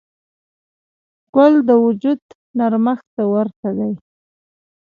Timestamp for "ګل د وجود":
1.35-2.19